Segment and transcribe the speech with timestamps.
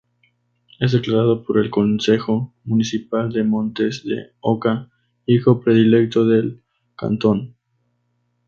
[0.79, 4.89] Es declarado por el Concejo Municipal de Montes de Oca,
[5.27, 6.63] Hijo Predilecto del
[6.95, 7.55] Cantón.-